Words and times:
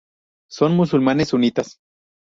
Son 0.49 0.75
musulmanes 0.75 1.27
sunitas. 1.29 1.77